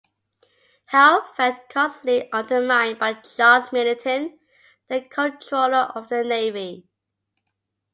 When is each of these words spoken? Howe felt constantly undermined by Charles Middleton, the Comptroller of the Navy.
Howe 0.85 1.31
felt 1.37 1.69
constantly 1.69 2.31
undermined 2.31 2.97
by 2.97 3.13
Charles 3.13 3.71
Middleton, 3.71 4.39
the 4.87 5.01
Comptroller 5.01 5.91
of 5.93 6.09
the 6.09 6.23
Navy. 6.23 6.87